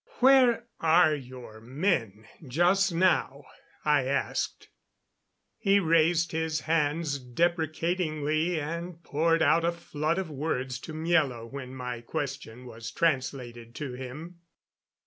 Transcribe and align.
"Where 0.19 0.65
are 0.79 1.13
your 1.13 1.61
men 1.61 2.25
just 2.47 2.91
now?" 2.91 3.43
I 3.85 4.05
asked. 4.07 4.69
He 5.59 5.79
raised 5.79 6.31
his 6.31 6.61
hands 6.61 7.19
deprecatingly 7.19 8.59
and 8.59 9.03
poured 9.03 9.43
out 9.43 9.63
a 9.63 9.71
flood 9.71 10.17
of 10.17 10.27
words 10.31 10.79
to 10.89 10.93
Miela 10.93 11.47
when 11.47 11.75
my 11.75 12.01
question 12.01 12.65
was 12.65 12.89
translated 12.89 13.75
to 13.75 13.93
him. 13.93 14.39